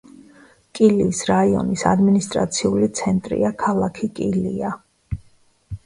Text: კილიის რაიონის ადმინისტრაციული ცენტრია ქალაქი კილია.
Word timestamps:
კილიის 0.79 1.19
რაიონის 1.31 1.85
ადმინისტრაციული 1.91 2.91
ცენტრია 3.03 3.55
ქალაქი 3.63 4.13
კილია. 4.21 4.77